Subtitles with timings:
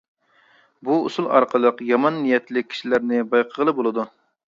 [0.89, 4.13] بۇ ئۇسۇل ئارقىلىق، يامان نىيەتلىك كىشىلەرنى بايقىغىلى بولىدۇ.